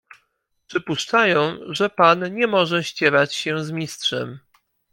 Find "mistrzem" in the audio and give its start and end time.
3.71-4.39